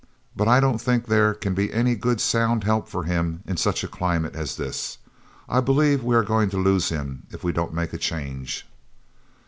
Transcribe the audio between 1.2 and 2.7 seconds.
can be any good sound